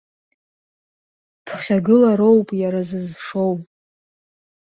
Ԥхьагылароуп 1.45 2.49
иара 2.61 2.81
зызшоу! 2.89 3.53